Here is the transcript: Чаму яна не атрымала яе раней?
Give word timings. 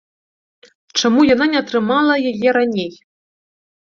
Чаму 1.01 1.25
яна 1.33 1.45
не 1.51 1.59
атрымала 1.63 2.15
яе 2.31 2.49
раней? 2.57 2.89